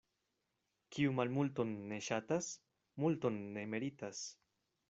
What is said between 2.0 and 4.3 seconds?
ŝatas, multon ne meritas.